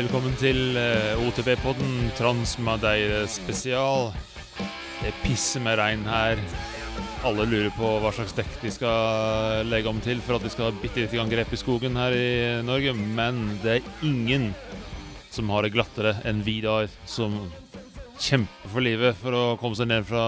velkommen 0.00 0.32
til 0.40 0.78
eh, 0.80 1.18
OTB-podden 1.26 2.12
Transmadeire 2.16 3.26
spesial. 3.28 4.14
Det 5.02 5.10
pisser 5.20 5.60
med 5.60 5.76
regn 5.76 6.06
her. 6.08 6.40
Alle 7.26 7.44
lurer 7.44 7.68
på 7.76 7.90
hva 8.00 8.12
slags 8.16 8.32
dekk 8.38 8.54
de 8.62 8.72
skal 8.72 9.66
legge 9.68 9.90
om 9.90 9.98
til 10.00 10.22
for 10.24 10.38
at 10.38 10.46
de 10.46 10.52
skal 10.54 10.70
ha 10.70 10.76
bitte 10.80 11.02
lite 11.02 11.18
grann 11.18 11.28
grep 11.28 11.52
i 11.52 11.58
skogen 11.60 11.98
her 12.00 12.16
i 12.16 12.30
Norge, 12.64 12.94
men 12.96 13.42
det 13.60 13.74
er 13.74 13.90
ingen 14.06 14.54
som 15.28 15.52
har 15.52 15.66
det 15.66 15.74
glattere 15.74 16.14
enn 16.24 16.40
Vidar, 16.46 16.88
som 17.04 17.36
kjemper 18.16 18.72
for 18.72 18.86
livet 18.86 19.20
for 19.20 19.36
å 19.36 19.44
komme 19.60 19.76
seg 19.76 19.90
ned 19.90 20.08
fra 20.08 20.24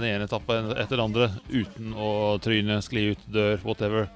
den 0.00 0.08
ene 0.08 0.26
etappen 0.26 0.72
etter 0.72 0.96
den 0.96 1.04
andre 1.04 1.30
uten 1.52 1.94
å 1.94 2.40
tryne, 2.42 2.82
skli 2.82 3.12
ut, 3.12 3.30
dør, 3.30 3.62
whatever. 3.62 4.10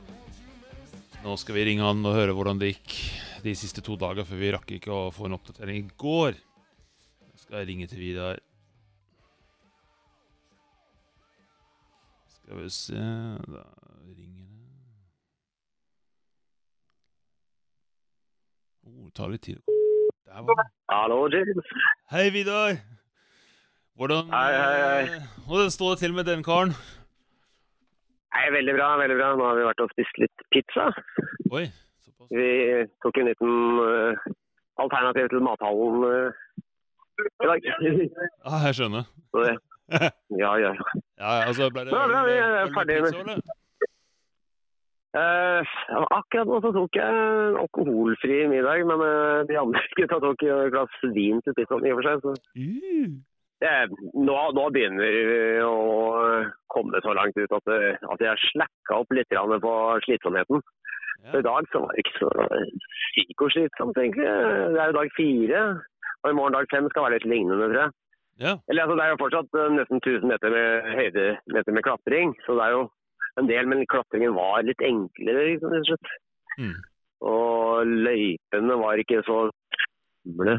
Nå 1.22 1.38
skal 1.38 1.60
vi 1.60 1.70
ringe 1.70 1.86
han 1.86 2.02
og 2.02 2.18
høre 2.18 2.34
hvordan 2.34 2.58
det 2.58 2.74
gikk 2.74 2.98
de 3.46 3.54
siste 3.54 3.82
to 3.84 3.94
dager, 4.00 4.26
for 4.26 4.40
vi 4.40 4.50
rakk 4.54 4.72
ikke 4.76 4.92
å 4.92 5.12
få 5.14 5.28
en 5.28 5.36
oppdatering 5.38 5.78
i 5.84 5.88
går. 6.02 6.34
Jeg 7.30 7.42
skal 7.44 7.66
ringe 7.68 7.86
til 7.90 8.00
Vidar. 8.02 8.40
Skal 12.36 12.60
vi 12.62 12.68
se 12.70 12.94
Da 12.96 13.62
ringer 14.06 14.44
det 14.46 14.66
oh, 18.86 19.06
Det 19.06 19.14
tar 19.18 19.32
litt 19.32 19.42
tid. 19.46 19.62
Der 20.26 20.42
var 20.46 20.60
den. 20.60 20.70
Hallo, 20.92 21.22
James. 21.32 21.72
Hei, 22.12 22.28
Vidar. 22.34 22.78
Hvordan, 23.96 24.28
Hei, 24.30 24.52
hei, 24.52 25.08
hei. 25.08 25.20
hvordan 25.46 25.70
står 25.72 25.94
det 25.94 25.98
til 26.04 26.14
med 26.14 26.26
den 26.28 26.42
karen? 26.44 26.74
Hei, 28.36 28.46
veldig 28.52 28.74
bra, 28.76 28.88
veldig 29.00 29.16
bra. 29.16 29.30
Nå 29.38 29.46
har 29.48 29.56
vi 29.56 29.64
vært 29.70 29.82
og 29.86 29.92
spist 29.94 30.18
litt 30.20 30.46
pizza. 30.52 30.90
Oi, 31.50 31.64
såpass. 32.16 32.32
Vi 32.32 32.48
tok 33.04 33.20
en 33.20 33.28
liten 33.30 33.52
uh, 33.80 34.26
alternativ 34.84 35.28
til 35.32 35.44
mathallen 35.44 36.04
uh, 36.04 36.30
i 37.42 37.46
dag. 37.50 37.68
Ah, 38.44 38.66
jeg 38.68 38.80
skjønner. 38.80 39.04
Så 39.32 39.44
det, 39.44 39.54
ja, 40.42 40.56
ja, 40.58 40.72
ja. 40.74 41.28
altså 41.46 41.70
ble 41.70 41.86
det 41.86 41.94
Bra, 41.94 42.08
bra, 42.10 42.24
vi 42.26 42.40
er 42.42 42.74
ferdig 42.74 42.98
med- 43.06 43.54
Uh. 45.16 45.64
Akkurat 46.12 46.44
nå 46.44 46.58
så 46.60 46.74
tok 46.76 46.96
jeg 46.98 47.08
en 47.08 47.54
alkoholfri 47.56 48.42
middag, 48.50 48.82
men 48.84 49.00
uh, 49.00 49.46
de 49.48 49.56
andre 49.56 49.80
gutta 49.96 50.18
tok 50.20 50.44
et 50.44 50.74
glass 50.74 50.98
vin 51.14 51.40
til 51.46 51.56
pizzaen 51.56 51.86
i 51.88 51.94
og 51.94 52.02
for 52.02 52.08
seg. 52.10 52.26
Så 52.26 52.34
Uh, 53.56 53.62
det, 53.64 53.70
nå, 54.12 54.34
nå 54.52 54.66
begynner 54.68 55.00
vi 55.00 55.36
å 55.64 55.76
komme 56.68 57.00
så 57.00 57.14
langt 57.16 57.38
ut 57.40 57.54
at, 57.56 57.70
at 58.12 58.24
jeg 58.26 58.42
slakka 58.50 58.98
opp 59.00 59.14
litt 59.16 59.32
på 59.32 59.72
slitsomheten. 60.04 60.60
Så 61.26 61.34
ja. 61.34 61.42
I 61.42 61.46
dag 61.46 61.68
så 61.72 61.82
var 61.82 61.94
det 61.94 62.02
ikke 62.02 62.18
så 62.20 62.28
psykoslitsomt, 63.16 63.96
egentlig. 64.00 64.26
Det 64.26 64.80
er 64.82 64.90
jo 64.90 64.98
dag 64.98 65.14
fire. 65.16 65.62
Og 66.22 66.30
i 66.30 66.36
morgen 66.38 66.56
dag 66.56 66.68
fem 66.72 66.88
skal 66.90 67.06
være 67.06 67.18
litt 67.18 67.30
lignende, 67.30 67.70
tror 67.70 67.80
jeg. 67.84 67.94
ja. 68.44 68.52
Eller 68.68 68.84
altså, 68.84 68.96
Det 68.98 69.04
er 69.04 69.12
jo 69.12 69.22
fortsatt 69.22 69.58
eh, 69.62 69.72
nesten 69.78 70.02
1000 70.02 70.30
meter 70.32 70.54
med 70.54 70.92
høydemeter 71.00 71.76
med 71.76 71.86
klatring. 71.86 72.36
Så 72.46 72.58
det 72.58 72.66
er 72.66 72.76
jo 72.76 72.84
en 73.40 73.50
del, 73.50 73.68
men 73.70 73.86
klatringen 73.92 74.36
var 74.36 74.64
litt 74.64 74.82
enklere, 74.84 75.48
liksom, 75.50 75.74
rett 75.74 75.84
og 75.84 75.90
slett. 75.92 76.14
Mm. 76.60 76.76
Og 77.32 77.92
løypene 78.06 78.78
var 78.80 79.02
ikke 79.02 79.22
så 79.26 79.38
gamle, 80.26 80.58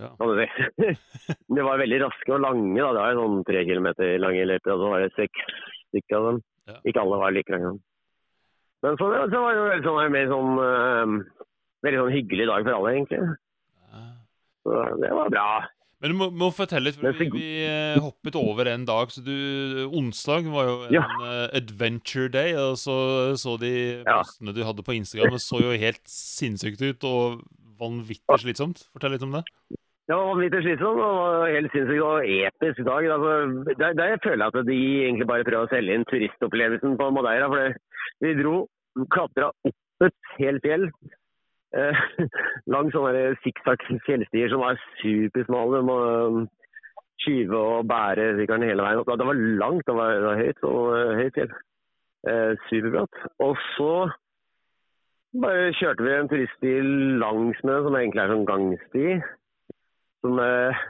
ja. 0.00 0.10
kan 0.18 0.32
du 0.32 0.40
si. 0.40 0.94
De 1.56 1.64
var 1.64 1.80
veldig 1.82 2.00
raske 2.06 2.34
og 2.36 2.42
lange. 2.44 2.78
da. 2.80 2.92
Det 2.92 3.02
var 3.04 3.20
sånn 3.20 3.44
tre 3.48 3.64
kilometer 3.68 4.16
lange 4.22 4.46
løyper, 4.48 4.74
og 4.74 4.84
så 4.84 4.92
var 4.94 5.04
det 5.04 5.12
seks 5.16 5.46
stykker 5.90 6.18
av 6.18 6.30
dem. 6.30 6.40
Ja. 6.66 6.80
Ikke 6.88 7.04
alle 7.04 7.20
var 7.22 7.36
like 7.36 7.54
lange. 7.54 7.76
Men 8.86 8.98
så, 9.00 9.06
så 9.32 9.40
var 9.42 9.56
det 9.56 9.62
jo 9.62 9.86
sånn, 9.88 10.02
en 10.06 10.12
mer 10.14 10.28
sånn, 10.30 10.58
uh, 10.62 11.46
veldig 11.86 12.02
sånn 12.04 12.12
hyggelig 12.14 12.46
dag 12.52 12.66
for 12.68 12.76
alle, 12.78 12.92
egentlig. 12.96 13.22
Ja. 13.90 14.04
Så 14.66 14.84
det 15.02 15.10
var 15.16 15.32
bra. 15.34 15.48
Men 16.04 16.12
du 16.12 16.16
må, 16.20 16.26
må 16.36 16.50
fortelle 16.52 16.90
litt, 16.90 16.98
for 17.00 17.16
vi, 17.16 17.26
vi 17.32 17.46
eh, 17.64 17.96
hoppet 18.04 18.36
over 18.36 18.68
en 18.68 18.82
dag. 18.84 19.08
Så 19.14 19.22
du, 19.24 19.32
onsdag 19.96 20.44
var 20.52 20.68
jo 20.68 20.74
en 20.90 20.94
Ja. 20.98 21.04
uh, 21.22 21.46
adventure 21.56 22.28
day, 22.28 22.52
og 22.60 22.76
så 22.76 22.96
så 23.40 23.56
de 23.62 23.72
Ja. 24.04 24.18
postene 24.20 24.52
du 24.54 24.60
hadde 24.66 24.84
på 24.84 24.92
Instagram, 24.98 25.32
og 25.38 25.40
så 25.42 25.62
jo 25.64 25.72
helt 25.80 26.04
sinnssykt 26.04 26.84
ut 26.84 27.08
og 27.08 27.40
vanvittig 27.80 28.38
slitsomt. 28.44 28.84
Fortell 28.92 29.16
litt 29.16 29.24
om 29.24 29.32
det. 29.38 29.42
Det 30.06 30.14
var 30.14 30.28
vanvittig 30.36 30.60
slitsomt 30.68 31.00
og 31.02 31.48
helt 31.50 31.72
sinnssykt 31.74 32.04
og 32.06 32.28
episk 32.28 32.84
dag. 32.86 33.08
Altså, 33.16 33.32
der, 33.80 33.96
der 33.98 34.20
føler 34.22 34.44
jeg 34.44 34.52
at 34.60 34.68
de 34.68 34.78
egentlig 35.08 35.26
bare 35.32 35.48
prøver 35.48 35.64
å 35.66 35.72
selge 35.72 35.96
inn 35.96 36.06
turistopplevelsen 36.12 36.94
på 37.00 37.08
Madeira. 37.16 37.48
For 37.50 37.56
det- 37.64 37.80
vi 38.22 38.36
dro, 38.38 38.66
klatra 39.12 39.50
opp 39.52 40.06
et 40.06 40.34
helt 40.40 40.64
fjell. 40.64 40.90
Eh, 41.76 42.02
langs 42.74 42.94
sånne 42.94 43.34
sikksakk 43.44 43.84
fjellstier 44.06 44.52
som 44.52 44.64
var 44.64 44.80
supersmale. 45.00 45.82
må 45.86 45.96
um, 46.02 46.44
skyve 47.22 47.56
og 47.56 47.88
bære 47.88 48.34
sykkelen 48.40 48.68
hele 48.68 48.84
veien 48.84 49.00
opp. 49.00 49.12
Det 49.18 49.28
var 49.28 49.42
langt, 49.62 49.86
det 49.86 49.96
var, 49.96 50.12
det 50.20 50.28
var 50.28 50.42
høyt, 50.42 50.60
så, 50.60 50.72
eh, 50.96 51.16
høyt 51.22 51.38
fjell. 51.40 51.56
Eh, 52.26 52.52
superbratt. 52.68 53.22
Og 53.44 53.56
så 53.76 53.92
bare 55.42 55.72
kjørte 55.78 56.04
vi 56.04 56.12
en 56.16 56.28
turiststi 56.32 56.74
langs 57.22 57.62
med 57.62 57.74
den, 57.74 57.86
som 57.86 57.96
egentlig 58.00 58.22
er 58.22 58.32
sånn 58.32 58.50
gangsti. 58.50 59.06
Som 60.24 60.40
eh, 60.42 60.84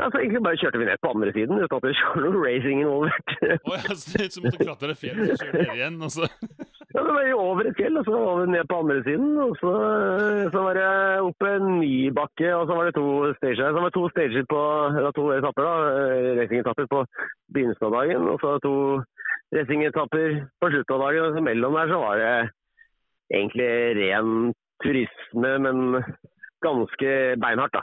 ja, 0.00 0.08
så 0.10 0.18
egentlig 0.18 0.42
bare 0.42 0.58
kjørte 0.58 0.80
vi 0.80 0.88
ned 0.88 1.02
på 1.02 1.12
andre 1.14 1.32
siden 1.36 1.60
uten 1.62 1.76
at 1.76 1.86
det 1.86 1.94
var 2.10 2.22
noe 2.26 2.44
racing 2.44 2.82
involvert. 2.82 3.34
Å 3.42 3.78
ja, 3.78 3.96
så 4.02 4.28
så 4.34 4.44
måtte 4.44 4.64
klatre 4.66 4.98
fjellet 4.98 5.34
og 5.34 5.42
kjøre 5.44 5.58
ned 5.58 5.74
igjen. 5.78 6.00
Og 6.02 6.14
så. 6.16 6.30
ja, 6.94 7.02
det 7.06 7.12
var 7.16 7.24
jo 7.24 7.38
over 7.40 7.68
et 7.68 7.78
fjell, 7.78 7.94
og 7.96 8.04
så 8.04 8.12
var 8.12 8.40
vi 8.40 8.50
ned 8.52 8.66
på 8.68 8.78
andre 8.82 8.98
siden. 9.06 9.30
Og 9.40 9.54
så, 9.60 9.72
så 10.52 10.64
var 10.66 10.76
det 10.76 10.88
opp 11.24 11.46
en 11.48 11.68
ny 11.80 12.10
bakke, 12.12 12.50
og 12.52 12.66
så 12.68 12.76
var 12.76 12.88
det 12.88 12.94
to 12.98 13.06
stager. 13.38 13.70
Så 13.70 13.80
var 13.80 13.88
det 13.88 13.96
to 13.96 14.04
stager 14.12 14.44
på 14.50 14.62
det 14.98 15.12
to 15.16 15.24
etapper, 15.36 15.68
da, 15.68 15.74
eh, 16.02 16.32
racingetapper 16.40 16.90
på 16.92 17.04
begynnelsen 17.54 17.88
av 17.88 17.96
dagen. 17.96 18.28
Og 18.34 18.36
så 18.42 18.58
to 18.66 18.74
racingetapper 19.56 20.36
på 20.60 20.72
slutten 20.74 20.96
av 20.98 21.06
dagen. 21.06 21.24
Og 21.24 21.38
så 21.38 21.46
mellom 21.48 21.80
der 21.80 21.94
så 21.94 22.02
var 22.04 22.20
det 22.20 22.34
egentlig 23.32 23.72
ren 24.02 24.52
turisme, 24.84 25.56
men 25.64 25.82
ganske 26.62 27.10
beinhardt, 27.40 27.78
da. 27.78 27.82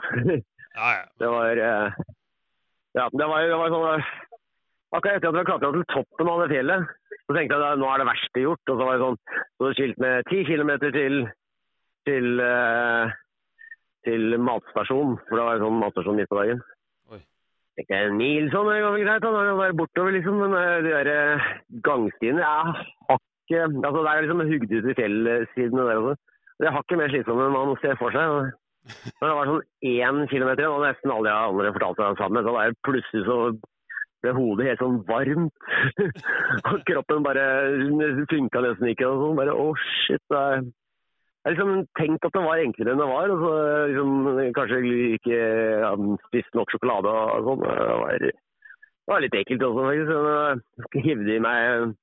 Ja, 0.78 0.88
ja. 1.00 1.04
Det 1.20 1.34
var 1.34 1.66
eh, 1.66 2.02
Ja, 2.94 3.06
det 3.10 3.26
var, 3.26 3.42
det 3.46 3.58
var 3.58 3.74
sånn 3.74 3.88
eh, 3.90 4.14
Akkurat 4.90 5.20
etter 5.20 5.30
at 5.30 5.36
vi 5.38 5.46
klatra 5.46 5.72
til 5.74 5.84
toppen 5.92 6.30
av 6.30 6.40
det 6.42 6.48
fjellet, 6.50 6.94
så 7.26 7.34
tenkte 7.36 7.58
jeg 7.58 7.74
at 7.74 7.78
nå 7.78 7.90
er 7.90 8.00
det 8.02 8.08
verste 8.08 8.42
gjort. 8.42 8.72
Og 8.72 8.80
så 8.80 8.86
var 8.88 8.96
det 8.96 9.04
sånn 9.04 9.20
så 9.30 9.68
det 9.68 9.76
skilt 9.78 10.00
med 10.02 10.30
ti 10.30 10.40
kilometer 10.48 10.94
til 10.96 11.20
til, 12.08 12.40
eh, 12.40 13.12
til 14.06 14.36
matstasjon, 14.40 15.18
for 15.28 15.36
det 15.36 15.46
var 15.46 15.58
en 15.58 15.66
sånn 15.66 15.80
matstasjon 15.82 16.16
midt 16.18 16.30
på 16.30 16.38
dagen. 16.40 16.62
Oi. 17.12 17.20
Tenkte 17.76 17.96
jeg, 17.96 18.08
en 18.08 18.16
mil 18.20 18.48
sånn, 18.54 18.70
det 18.70 18.80
går 18.84 18.96
vel 18.96 19.04
greit, 19.04 19.26
da. 19.26 19.32
Da 19.34 19.44
kan 19.48 19.62
jeg 19.64 19.78
bortover, 19.80 20.16
liksom. 20.16 20.40
Men 20.44 20.56
eh, 20.60 20.78
de 20.86 20.94
der 20.94 21.12
eh, 21.14 21.50
gangstiene 21.86 22.46
er 22.46 22.72
hakket 23.10 23.28
Altså, 23.50 24.00
det 24.06 24.10
er 24.10 24.22
liksom 24.22 24.44
hugd 24.46 24.72
ut 24.76 24.84
i 24.86 24.94
fjellsidene 24.94 25.86
der 25.88 26.00
også. 26.00 26.12
Det 26.60 26.68
er 26.68 26.76
hakket 26.76 27.00
mer 27.00 27.10
slitsomt 27.10 27.42
enn 27.42 27.56
man 27.56 27.78
ser 27.82 27.96
for 27.98 28.14
seg. 28.14 28.52
når 29.20 29.26
det 29.26 29.36
var 29.36 29.48
sånn 29.50 29.64
én 29.90 30.20
kilometer 30.30 30.62
igjen, 30.62 30.76
og 30.76 30.84
nesten 30.86 31.12
alle 31.12 31.26
de 31.26 31.48
andre 31.50 31.72
fortalte 31.74 32.06
det 32.06 32.20
sammen, 32.20 32.44
så 32.46 32.54
var 32.54 32.70
det 32.70 32.84
plutselig 32.86 33.24
så 33.26 33.38
ble 34.24 34.34
hodet 34.36 34.68
helt 34.68 34.82
sånn 34.82 35.00
varmt. 35.08 35.70
og 36.70 36.84
kroppen 36.88 37.24
bare 37.26 37.46
funka 38.30 38.62
nesten 38.66 38.92
ikke. 38.92 39.08
og 39.08 39.24
sånn, 39.24 39.40
bare, 39.40 39.56
Å, 39.56 39.72
shit. 40.04 40.22
Det 40.30 40.40
er, 40.40 40.68
jeg 41.40 41.48
har 41.48 41.54
liksom 41.54 41.86
tenkt 41.96 42.26
at 42.28 42.34
det 42.36 42.44
var 42.44 42.60
enklere 42.60 42.92
enn 42.92 43.00
det 43.00 43.08
var. 43.08 43.32
og 43.32 43.44
så 43.44 43.54
liksom, 43.88 44.10
Kanskje 44.58 44.80
ikke 45.16 45.40
ja, 45.86 45.94
spist 46.28 46.58
nok 46.58 46.74
sjokolade 46.74 47.16
og 47.16 47.48
sånn. 47.48 47.64
Det 47.64 47.96
var, 48.04 48.26
det 48.28 49.14
var 49.14 49.24
litt 49.24 49.40
ekkelt 49.40 49.66
også, 49.70 49.88
faktisk. 49.88 50.12
Så 50.12 50.98
jeg 50.98 51.06
hivde 51.08 51.36
i 51.36 51.42
meg 51.42 51.96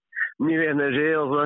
ny 0.47 0.57
energi, 0.65 1.07
og 1.17 1.31
så 1.33 1.45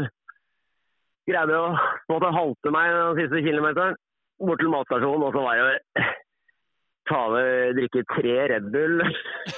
greide 1.27 1.53
jeg 1.53 1.61
å 1.61 1.67
på 1.75 2.15
en 2.15 2.15
måte 2.15 2.31
halte 2.35 2.73
meg 2.75 2.95
den 2.95 3.19
siste 3.21 3.43
kilometeren 3.45 3.99
bort 4.41 4.59
til 4.61 4.71
matstasjonen, 4.73 5.27
og 5.27 5.35
så 5.35 5.43
var 5.45 5.59
det 5.61 6.07
ta 7.09 7.21
med, 7.33 7.75
drikke 7.77 8.01
tre 8.11 8.35
Red 8.51 8.65
Bull, 8.73 8.97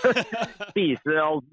spise 0.69 1.13
alt 1.21 1.47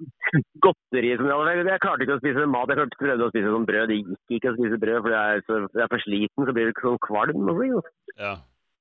godteri 0.65 1.11
som 1.19 1.27
jeg 1.29 1.37
hadde. 1.41 1.73
Jeg 1.73 1.83
klarte 1.83 2.03
ikke 2.07 2.19
å 2.19 2.23
spise 2.23 2.47
mat, 2.51 2.71
jeg 2.71 2.77
prøvde 3.01 3.27
å 3.27 3.33
spise 3.33 3.55
sånn 3.55 3.69
brød. 3.69 3.87
Det 3.91 3.97
gikk 3.99 4.29
ikke 4.39 4.53
å 4.53 4.57
spise 4.59 4.77
brød, 4.85 5.01
for 5.03 5.11
jeg 5.17 5.25
er, 5.35 5.39
så, 5.49 5.53
jeg 5.67 5.85
er 5.87 5.93
for 5.95 6.03
sliten, 6.07 6.43
så 6.47 6.53
blir 6.57 6.65
det 6.69 6.73
ikke 6.77 6.87
sånn 6.87 7.05
kvalm. 7.09 7.41
Ja. 8.21 8.35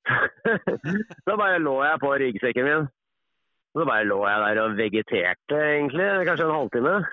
så 1.26 1.32
bare 1.38 1.58
lå 1.62 1.76
jeg 1.86 2.02
på 2.04 2.10
ryggsekken 2.24 2.66
min. 2.70 2.84
Så 3.78 3.82
bare 3.86 4.08
lå 4.10 4.20
jeg 4.26 4.38
der 4.46 4.58
og 4.64 4.78
vegeterte, 4.80 5.56
egentlig, 5.74 6.08
kanskje 6.30 6.46
en 6.48 6.58
halvtime. 6.58 6.96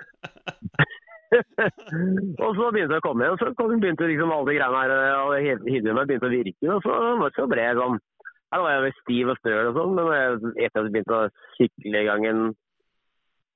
og 2.44 2.50
så 2.56 2.64
begynte 2.72 2.94
jeg 2.96 3.02
å 3.02 3.04
komme 3.04 3.22
igjen, 3.26 3.38
så 3.40 3.46
kom- 3.58 3.80
begynte 3.82 4.08
liksom 4.08 4.32
alle 4.32 4.48
de 4.48 4.54
greiene 4.56 4.80
her, 4.80 4.90
og 5.20 5.30
hivde 5.68 5.96
meg 5.96 6.08
begynte 6.08 6.28
å 6.30 6.32
virke, 6.32 6.66
og 6.72 6.80
så, 6.86 6.92
så 7.36 7.42
ble 7.50 7.62
jeg 7.66 7.78
sånn 7.80 7.96
Her 8.54 8.62
var 8.62 8.76
jeg 8.76 8.84
vel 8.84 8.94
stiv 9.00 9.32
og 9.32 9.40
støl 9.40 9.72
og 9.72 9.80
sånn, 9.80 9.96
men 9.98 10.54
etter 10.54 10.78
at 10.78 10.86
jeg 10.86 10.94
begynte 10.94 11.18
å 11.18 11.26
sykle 11.58 12.02
i 12.02 12.06
gang 12.06 12.28
en 12.30 12.46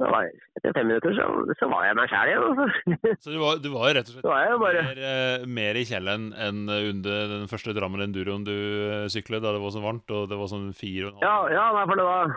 da 0.00 0.08
var 0.08 0.24
jeg, 0.24 0.38
etter 0.56 0.72
fem 0.72 0.86
minutter 0.88 1.12
så, 1.12 1.24
så 1.60 1.66
var 1.68 1.82
jeg 1.84 1.96
meg 1.98 2.08
sjæl 2.08 2.30
igjen. 2.30 2.44
Altså. 2.48 3.10
Så 3.20 3.34
du 3.34 3.36
var, 3.42 3.58
du 3.60 3.68
var 3.74 3.90
rett 3.98 4.08
og 4.08 4.14
slett 4.14 4.28
bare 4.64 4.84
mer, 4.86 5.00
eh, 5.10 5.42
mer 5.58 5.76
i 5.76 5.82
kjelleren 5.88 6.30
enn 6.40 6.62
under 6.72 7.34
den 7.34 7.50
første 7.50 7.74
Drammen 7.76 8.06
Enduroen 8.06 8.46
du 8.46 8.54
eh, 8.54 9.10
syklet, 9.12 9.44
da 9.44 9.52
det 9.52 9.60
var 9.60 9.74
så 9.74 9.82
varmt, 9.84 10.08
og 10.16 10.30
det 10.30 10.38
var 10.40 10.48
sånn 10.52 10.70
fire 10.76 11.10
og 11.10 11.20
en 11.20 11.26
Ja, 11.26 11.34
halv 11.42 11.52
ja, 11.52 11.66
nei, 11.76 11.84
for 11.90 12.00
det 12.00 12.08
var 12.08 12.32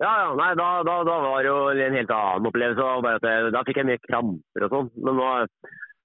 Ja, 0.00 0.12
ja, 0.22 0.30
nei, 0.38 0.48
da, 0.62 0.68
da, 0.86 0.96
da 1.10 1.18
var 1.26 1.42
det 1.42 1.50
jo 1.50 1.58
en 1.74 1.98
helt 1.98 2.14
annen 2.16 2.48
opplevelse. 2.52 2.88
Bare 3.04 3.18
at 3.18 3.28
jeg, 3.28 3.50
da 3.56 3.66
fikk 3.66 3.82
jeg 3.82 3.90
mye 3.90 4.04
kramper 4.06 4.64
og 4.68 4.76
sånn. 4.76 4.94
Men 5.02 5.18
nå, 5.18 5.26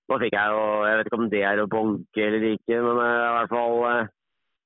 nå 0.10 0.20
fikk 0.26 0.36
jeg 0.36 0.58
jo 0.58 0.66
Jeg 0.90 0.98
vet 0.98 1.12
ikke 1.12 1.22
om 1.22 1.30
det 1.32 1.46
er 1.46 1.62
å 1.62 1.70
bonke 1.78 2.26
eller 2.26 2.50
ikke, 2.56 2.82
men 2.90 3.04
eh, 3.06 3.22
i 3.22 3.34
hvert 3.38 3.54
fall 3.54 4.10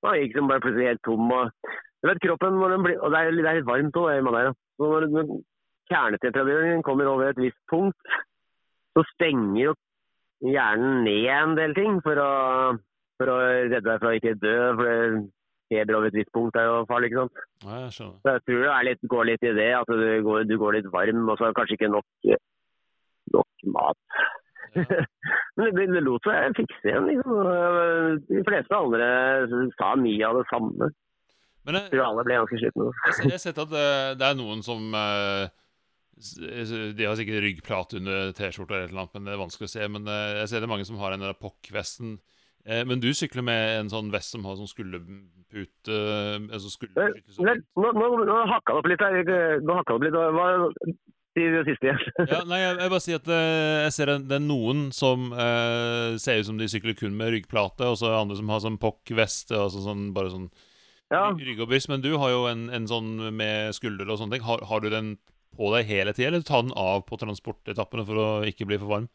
Da 0.05 0.15
gikk 0.15 0.35
den 0.37 0.49
bare 0.49 0.63
plutselig 0.63 0.91
helt 0.93 1.05
tom. 1.07 1.31
og 1.35 1.51
Du 1.99 2.09
vet 2.09 2.21
kroppen 2.23 2.59
når 2.59 2.75
den 2.75 2.85
blir 2.85 2.99
Og 3.03 3.11
det 3.11 3.19
er, 3.19 3.31
det 3.35 3.45
er 3.45 3.59
litt 3.59 3.69
varmt 3.69 3.99
òg 3.99 4.09
i 4.13 4.25
Madeira. 4.25 4.53
Så 4.79 4.91
når, 4.93 5.07
når 5.15 5.33
kjernetemperaturen 5.91 6.85
kommer 6.85 7.09
over 7.11 7.31
et 7.31 7.41
visst 7.41 7.59
punkt, 7.71 8.19
så 8.95 9.03
stenger 9.15 9.63
jo 9.63 9.73
hjernen 10.45 11.03
ned 11.03 11.27
en 11.33 11.57
del 11.57 11.75
ting 11.75 11.99
for 12.05 12.21
å, 12.21 12.31
for 13.19 13.33
å 13.33 13.37
redde 13.43 13.83
deg 13.83 13.99
fra 13.99 14.13
å 14.13 14.19
ikke 14.19 14.37
dø. 14.39 14.55
for 14.77 14.87
det 14.87 15.27
feber 15.69 15.97
over 15.97 16.09
et 16.09 16.17
visst 16.17 16.31
punkt 16.33 16.57
er 16.57 16.67
jo 16.67 16.85
farlig, 16.89 17.11
ikke 17.11 17.23
sant. 17.23 17.41
Ja, 17.63 17.79
jeg 17.83 17.95
skjønner. 17.95 18.17
Så 18.23 18.33
jeg 18.35 18.43
tror 18.47 18.63
det 18.63 18.71
er 18.73 18.87
litt, 18.87 19.07
går 19.13 19.27
litt 19.29 19.45
i 19.45 19.55
det, 19.59 19.69
at 19.77 19.91
du 19.91 20.07
går, 20.25 20.45
du 20.49 20.55
går 20.61 20.77
litt 20.77 20.91
varm, 20.93 21.25
og 21.29 21.37
så 21.39 21.51
kanskje 21.57 21.77
ikke 21.77 21.91
nok, 21.93 22.07
nok 23.35 23.67
mat. 23.75 24.21
Men 25.59 25.75
det, 25.75 25.85
det 25.91 26.01
lot 26.05 26.25
seg 26.27 26.57
fikse 26.57 26.87
igjen. 26.87 27.07
Liksom. 27.09 27.37
De 28.29 28.43
fleste 28.47 28.77
andre 28.77 29.07
sa 29.75 29.93
mye 29.99 30.27
av 30.27 30.39
det 30.39 30.47
samme. 30.51 30.89
Men 31.67 31.77
jeg, 31.77 31.91
tror 31.93 32.05
alle 32.07 32.25
ble 32.25 32.37
ganske 32.39 32.59
slitne. 32.61 32.91
jeg, 33.25 33.33
har 33.33 33.41
sett 33.43 33.59
at 33.61 33.71
det, 33.71 33.87
det 34.21 34.27
er 34.29 34.37
noen 34.39 34.63
som 34.65 34.95
eh, 34.95 35.51
De 36.95 37.05
har 37.05 37.17
sikkert 37.19 37.43
ryggplate 37.45 37.99
under 37.99 38.31
T-skjorta 38.37 38.79
eller 38.79 38.95
noe, 38.95 39.09
men 39.13 39.27
det 39.27 39.35
er 39.35 39.43
vanskelig 39.43 39.69
å 39.69 39.73
se. 39.75 39.89
Men 39.91 40.07
eh, 40.09 40.39
jeg 40.41 40.51
ser 40.51 40.63
det 40.63 40.69
er 40.69 40.73
mange 40.73 40.87
som 40.89 40.99
har 41.01 41.15
en. 41.15 41.27
Eh, 41.29 42.81
men 42.87 43.03
du 43.03 43.11
sykler 43.15 43.45
med 43.45 43.75
en 43.83 43.91
sånn 43.91 44.09
vest 44.13 44.33
som 44.35 44.47
har 44.47 44.57
sånn 44.59 44.71
skulderpute 44.71 45.99
altså 46.53 46.69
skulder, 46.69 47.15
Nå, 47.39 47.53
nå, 47.75 48.09
nå 48.27 48.41
hakka 48.51 48.75
det 48.75 48.81
opp 48.81 48.89
litt 48.91 49.05
her. 49.05 49.21
Nå 49.65 49.77
hakka 49.81 49.93
det 49.93 49.99
opp 49.99 50.07
litt. 50.07 50.19
Hva 50.39 50.49
Si 51.39 51.45
det 51.53 51.61
siste 51.69 51.87
igjen. 51.87 52.01
Ja, 52.33 52.39
nei, 52.49 52.57
jeg, 52.59 52.73
jeg 52.83 52.91
bare 52.91 53.03
sier 53.05 53.19
at 53.21 53.29
eh, 53.31 53.75
jeg 53.85 53.93
ser 53.95 54.11
det, 54.11 54.35
er 54.35 54.43
noen 54.43 54.89
som 54.95 55.29
eh, 55.31 56.17
ser 56.19 56.41
ut 56.41 56.49
som 56.49 56.57
de 56.59 56.67
sykler 56.67 56.97
kun 56.99 57.15
med 57.15 57.31
ryggplate, 57.37 57.87
og 57.87 57.95
så 57.99 58.09
er 58.09 58.15
det 58.17 58.21
andre 58.25 58.39
som 58.41 58.51
har 58.51 58.63
sånn 58.65 58.79
POC-vest, 58.81 59.53
altså 59.55 59.85
sånn, 59.85 60.09
bare 60.17 60.33
sånn 60.33 60.49
Ja. 61.13 61.29
rygg 61.31 61.63
og 61.63 61.71
bryst. 61.71 61.87
Men 61.89 62.03
du 62.03 62.11
har 62.19 62.33
jo 62.35 62.43
en, 62.51 62.67
en 62.75 62.89
sånn 62.91 63.13
med 63.39 63.71
skulder 63.77 64.11
og 64.11 64.19
sånne 64.19 64.35
ting. 64.35 64.43
Har, 64.49 64.65
har 64.67 64.83
du 64.83 64.89
den 64.93 65.15
på 65.55 65.71
deg 65.73 65.87
hele 65.89 66.11
tida, 66.13 66.27
eller 66.33 66.43
tar 66.45 66.67
den 66.67 66.75
av 66.77 67.01
på 67.07 67.17
transportetappene 67.23 68.03
for 68.05 68.19
å 68.21 68.27
ikke 68.51 68.67
bli 68.69 68.77
for 68.83 68.91
varm? 68.97 69.07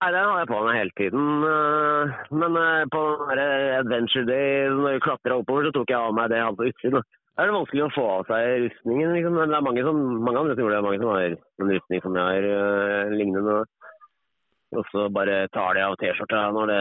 Nei, 0.00 0.10
den 0.14 0.24
har 0.24 0.38
jeg 0.40 0.48
på 0.48 0.58
meg 0.64 0.76
hele 0.80 0.94
tiden. 0.96 1.24
øh, 1.44 2.12
Men 2.32 2.54
øh, 2.56 2.84
på 2.92 3.00
Adventure 3.36 4.24
Day, 4.28 4.68
når 4.72 4.94
vi 4.96 5.02
klatra 5.04 5.36
oppover, 5.42 5.66
så 5.68 5.72
tok 5.76 5.90
jeg 5.92 6.00
av 6.00 6.14
meg 6.16 6.30
det 6.32 6.38
jeg 6.38 6.46
hadde 6.48 6.60
på 6.60 6.68
utsiden. 6.70 7.02
Er 7.40 7.48
det 7.48 7.56
vanskelig 7.56 7.84
å 7.86 7.92
få 7.94 8.04
av 8.18 8.26
seg 8.28 8.64
rustningen. 8.66 9.14
liksom. 9.16 9.38
Det 9.38 9.56
er 9.56 9.66
mange, 9.66 9.84
som, 9.86 10.00
mange 10.26 10.42
andre 10.42 10.56
som 10.56 10.64
gjør 10.64 10.74
det. 10.76 10.82
Mange 10.86 11.00
som 11.00 11.12
har 11.12 11.22
en 11.28 11.72
rustning 11.74 12.02
som 12.04 12.18
jeg 12.18 12.26
har, 12.28 12.48
øh, 12.56 13.14
lignende. 13.16 13.56
Og 14.76 14.92
så 14.92 15.06
bare 15.14 15.40
tar 15.54 15.74
de 15.74 15.86
av 15.86 15.96
T-skjorta 16.00 16.44
når 16.54 16.70
det 16.70 16.80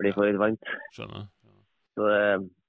blir 0.00 0.16
for 0.16 0.40
varmt. 0.44 0.72
Skjønner. 0.96 1.26
Så 1.98 2.06
det, 2.06 2.22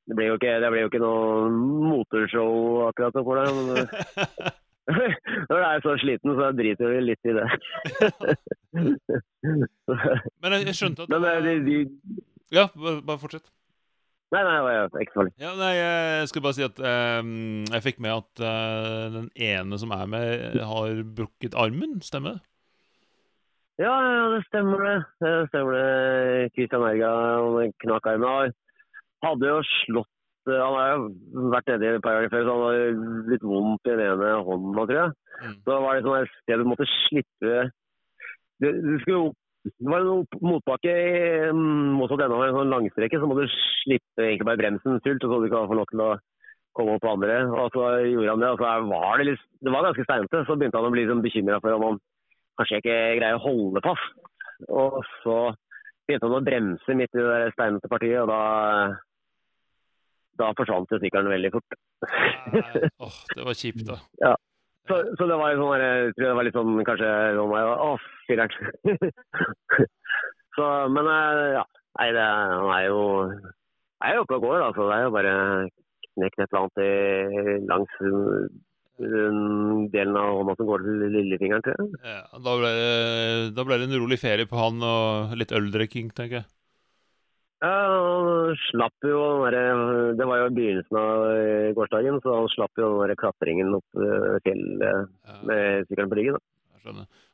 det 0.10 0.18
blir 0.18 0.32
jo 0.32 0.40
ikke, 0.40 0.58
det 0.64 0.72
blir 0.74 0.84
jo 0.84 0.90
ikke 0.92 1.04
noe 1.04 1.52
motorshow 1.92 2.88
akkurat 2.90 3.22
for 3.22 3.40
deg. 3.40 3.48
Men 3.56 3.86
når 5.48 5.56
du 5.56 5.66
er 5.70 5.86
så 5.86 5.96
sliten, 6.02 6.36
så 6.36 6.52
driter 6.58 6.92
du 6.92 7.00
litt 7.06 7.32
i 7.32 7.38
det. 7.38 7.48
Men 10.42 10.58
jeg, 10.58 10.68
jeg 10.72 10.78
skjønte 10.80 11.06
at 11.06 11.12
Men 11.12 11.26
øh, 11.28 11.42
de, 11.46 11.54
de 11.68 11.78
Ja, 12.52 12.68
bare 12.76 13.20
fortsett. 13.22 13.48
Nei, 14.32 14.42
nei, 14.48 14.60
det 14.64 14.76
var 14.94 15.02
ikke 15.04 15.18
farlig. 15.18 15.34
Ja, 15.44 15.50
nei, 15.60 15.74
jeg 15.76 16.28
skal 16.32 16.44
bare 16.46 16.56
si 16.56 16.64
at 16.64 16.78
eh, 16.80 17.32
jeg 17.74 17.84
fikk 17.84 18.00
med 18.04 18.14
at 18.16 18.44
uh, 18.46 19.10
den 19.18 19.28
ene 19.36 19.80
som 19.82 19.92
er 19.92 20.08
med, 20.08 20.56
har 20.70 21.02
brukket 21.18 21.58
armen. 21.60 21.98
Stemmer 22.06 22.38
det? 22.38 22.46
Ja, 23.82 23.92
ja, 23.92 24.24
det 24.32 24.46
stemmer 24.46 24.86
det. 24.86 24.96
Det 25.24 25.34
stemmer 25.50 25.76
det. 25.76 26.50
Christian 26.56 26.88
Erga 26.88 27.12
knakk 27.84 28.08
armen. 28.14 28.56
Han 29.22 29.34
hadde 29.34 29.52
jo 29.52 29.60
slått 29.68 30.50
eh, 30.50 30.62
Han 30.62 30.78
har 30.78 30.94
jo 30.94 31.50
vært 31.54 31.70
nede 31.74 31.92
et 31.98 32.06
par 32.06 32.18
ganger 32.18 32.32
før, 32.34 32.46
så 32.48 32.56
han 32.56 32.64
har 32.66 33.28
litt 33.34 33.46
vondt 33.46 33.90
i 33.90 33.94
den 33.98 34.06
ene 34.06 34.32
hånda, 34.48 34.86
tror 34.86 35.00
jeg. 35.02 35.14
Mm. 35.42 35.56
Så 35.66 35.78
var 35.84 35.98
det 35.98 36.06
sånn 36.06 36.20
et 36.22 36.34
sted 36.40 36.62
du 36.62 36.70
måtte 36.70 36.88
slippe 36.94 37.62
Du, 38.62 38.68
du 38.70 38.96
skulle 39.02 39.22
opp 39.28 39.38
det 39.64 39.90
var 39.92 40.02
en 40.02 40.26
motbakke 40.42 40.92
i 40.92 41.52
motsatt 41.54 42.24
ende 42.26 42.38
av 42.38 42.44
en 42.48 42.56
sånn 42.58 42.72
langstreke, 42.74 43.20
så 43.22 43.30
må 43.30 43.38
du 43.38 43.44
slippe 43.52 44.26
egentlig 44.26 44.48
bare 44.48 44.62
bremsen 44.62 45.02
fullt, 45.06 45.22
så 45.22 45.42
du 45.44 45.50
kan 45.52 45.70
få 45.70 45.78
lov 45.78 45.90
til 45.92 46.02
å 46.02 46.12
komme 46.78 46.96
opp 46.96 47.04
på 47.06 47.12
andre. 47.14 47.38
Og 47.52 47.76
så 47.76 47.90
gjorde 48.08 48.34
han 48.34 48.44
det, 48.46 48.50
og 48.54 48.62
så 48.62 48.72
var 48.90 49.22
det 49.22 49.28
litt 49.30 49.46
Det 49.62 49.74
var 49.74 49.86
ganske 49.86 50.08
steinete. 50.08 50.44
Så 50.48 50.58
begynte 50.58 50.82
han 50.82 50.90
å 50.90 50.94
bli 50.96 51.06
sånn 51.10 51.24
bekymra 51.26 51.60
for 51.62 51.78
om 51.78 51.88
han 51.90 52.02
kanskje 52.60 52.82
ikke 52.82 52.98
greier 53.20 53.38
å 53.38 53.46
holde 53.46 53.86
fast. 53.86 54.20
Og 54.70 55.00
så 55.22 55.38
begynte 56.08 56.30
han 56.30 56.38
å 56.40 56.46
bremse 56.46 56.98
midt 56.98 57.18
i 57.18 57.26
det 57.30 57.54
steinete 57.56 57.92
partiet, 57.92 58.22
og 58.24 58.32
da 58.34 58.42
da 60.42 60.54
forsvant 60.58 60.90
sykkelen 60.96 61.30
veldig 61.30 61.52
fort. 61.54 61.76
Åh, 62.02 62.78
Åh, 63.06 63.18
det 63.36 63.44
var 63.46 63.58
kjipt, 63.58 63.84
da. 63.86 64.00
Så, 64.90 64.98
så 65.18 65.28
det 65.30 65.38
var 65.38 65.60
sånn 65.60 65.84
jeg 65.84 66.14
tror 66.18 66.28
det 66.28 66.38
var 66.38 66.48
litt 66.48 66.58
sånn 66.58 66.86
kanskje 66.88 67.12
sånn 67.38 67.54
Å, 67.54 67.92
filler'n. 68.28 68.56
så, 70.58 70.72
men 70.96 71.12
eh, 71.12 71.46
ja. 71.60 71.68
Nei, 72.00 72.08
det 72.16 72.24
han 72.24 72.70
er 72.72 72.86
jo 72.88 73.00
er 74.02 74.20
oppe 74.22 74.38
og 74.38 74.46
går, 74.48 74.62
så 74.74 74.86
Det 74.88 74.98
er 74.98 75.04
jo 75.04 75.14
bare 75.14 75.34
knekt 76.16 76.40
et 76.40 76.54
eller 76.54 76.62
annet 76.62 76.84
i, 76.86 77.56
langs 77.68 77.98
den 79.02 79.88
delen 79.94 80.18
av 80.20 80.38
hånda 80.40 80.56
som 80.60 80.70
går 80.70 80.84
til 80.86 81.04
lillefingeren, 81.16 81.64
tror 81.66 81.78
jeg. 81.80 82.02
Ja, 82.06 82.24
da, 82.38 82.56
ble 82.60 82.72
det, 82.78 82.90
da 83.58 83.66
ble 83.66 83.80
det 83.82 83.88
en 83.90 84.00
rolig 84.04 84.20
ferie 84.22 84.50
på 84.50 84.60
han 84.60 84.84
og 84.86 85.36
litt 85.40 85.54
øldrikking, 85.58 86.12
tenker 86.18 86.42
jeg. 86.42 86.50
Ja, 87.62 87.72
han 87.94 88.56
slapp 88.72 89.06
jo 89.06 89.20
den 89.54 89.82
Det 90.18 90.26
var 90.26 90.40
jo 90.42 90.48
i 90.50 90.54
begynnelsen 90.58 90.98
av 90.98 91.26
eh, 91.30 91.68
gårsdagen, 91.78 92.18
så 92.24 92.40
han 92.40 92.50
slapp 92.56 92.82
jo 92.82 92.88
den 93.06 93.20
klatringen 93.22 93.76
opp 93.78 94.02
eh, 94.02 94.40
fjellet 94.48 94.82
Ja, 95.28 95.36
med 95.46 95.86
sykkelen 95.86 96.10
på 96.10 96.18
ryggen. 96.18 96.40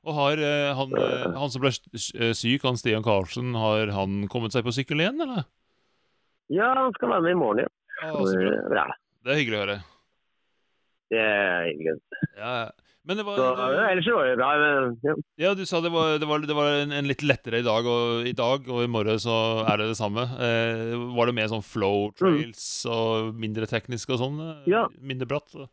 Og 0.07 0.15
har 0.15 0.41
eh, 0.43 0.73
han, 0.75 0.95
eh, 0.99 1.27
han 1.35 1.51
som 1.53 1.63
ble 1.63 1.71
eh, 1.71 2.33
syk, 2.35 2.65
han 2.67 2.79
Stian 2.79 3.05
Karlsen, 3.05 3.55
har 3.55 3.93
han 3.95 4.25
kommet 4.31 4.55
seg 4.55 4.67
på 4.67 4.75
sykkel 4.75 5.03
igjen, 5.03 5.23
eller? 5.23 5.47
Ja, 6.51 6.73
han 6.75 6.95
skal 6.95 7.11
være 7.15 7.27
med 7.27 7.35
i 7.35 7.39
morgen 7.39 7.63
igjen. 7.63 7.75
Ja. 8.03 8.83
Ja, 8.83 8.85
Det 9.23 9.33
er 9.33 9.39
hyggelig 9.41 9.57
å 9.57 9.63
høre. 9.63 9.77
Det 11.13 11.19
er 11.23 11.65
hyggelig. 11.71 11.97
Ja, 12.37 12.69
men 13.07 13.15
det 13.17 13.23
var 13.23 13.37
Så 13.39 13.43
det, 13.55 13.83
ellers 13.91 14.07
var 14.11 14.25
det 14.27 14.37
bra. 14.39 14.47
Men, 14.59 14.97
ja. 15.07 15.13
Ja, 15.45 15.53
du 15.55 15.61
sa 15.65 15.79
det 15.79 15.91
var, 15.93 16.17
det 16.19 16.27
var, 16.27 16.39
det 16.43 16.55
var 16.57 16.67
en, 16.81 16.91
en 16.91 17.07
litt 17.07 17.23
lettere 17.23 17.61
i 17.61 17.65
dag, 17.65 17.85
og 17.87 18.27
i 18.27 18.33
dag 18.35 18.67
og 18.67 18.81
i 18.83 18.89
morgen 18.91 19.19
så 19.23 19.37
er 19.63 19.79
det 19.79 19.87
det 19.93 19.99
samme. 20.01 20.25
Eh, 20.27 20.91
var 21.15 21.29
det 21.31 21.35
mer 21.37 21.47
sånn 21.53 21.63
flow 21.63 22.09
trails 22.19 22.65
og 22.91 23.31
mindre 23.39 23.69
teknisk 23.71 24.11
og 24.11 24.19
sånn? 24.25 24.41
eh, 24.43 24.67
Ja. 24.73 24.87
Mindre 24.99 25.29
bratt? 25.31 25.47
så- 25.55 25.69